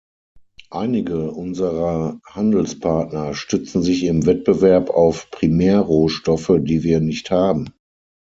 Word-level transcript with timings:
Einige 0.71 1.29
unserer 1.29 2.19
Handelspartner 2.25 3.35
stützen 3.35 3.83
sich 3.83 4.03
im 4.05 4.25
Wettbewerb 4.25 4.89
auf 4.89 5.29
Primärrohstoffe, 5.29 6.53
die 6.63 6.81
wir 6.81 6.99
nicht 7.01 7.29
haben. 7.29 7.69